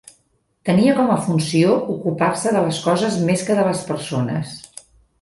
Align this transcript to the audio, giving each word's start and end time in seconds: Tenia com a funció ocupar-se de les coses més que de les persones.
Tenia 0.69 0.95
com 0.99 1.11
a 1.15 1.17
funció 1.25 1.77
ocupar-se 1.97 2.57
de 2.57 2.65
les 2.71 2.83
coses 2.89 3.23
més 3.31 3.49
que 3.51 3.63
de 3.63 3.71
les 3.71 3.89
persones. 3.95 4.61